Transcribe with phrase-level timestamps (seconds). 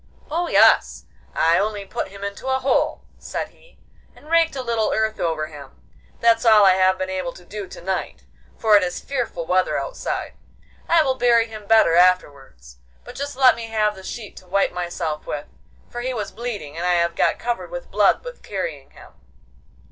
[0.31, 1.05] 'Oh yes,
[1.35, 3.77] I only put him into a hole,' said he,
[4.15, 5.79] 'and raked a little earth over him;
[6.19, 8.23] that's all I have been able to do to night,
[8.57, 10.33] for it is fearful weather outside.
[10.89, 14.71] I will bury him better afterwards, but just let me have the sheet to wipe
[14.73, 15.45] myself with,
[15.87, 19.13] for he was bleeding, and I have got covered with blood with carrying him.